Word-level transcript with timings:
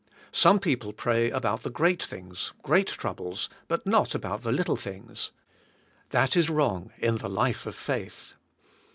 Some 0.31 0.57
people 0.57 0.93
pray 0.93 1.29
about 1.29 1.61
the 1.61 1.69
great 1.69 2.01
things, 2.01 2.53
great 2.63 2.87
troubles, 2.87 3.49
but 3.67 3.85
not 3.85 4.15
about 4.15 4.41
the 4.41 4.51
little 4.51 4.75
things. 4.75 5.29
That 6.09 6.35
is 6.35 6.49
wrong 6.49 6.91
in 6.97 7.17
the 7.17 7.29
life 7.29 7.67
of 7.67 7.75
faith. 7.75 8.33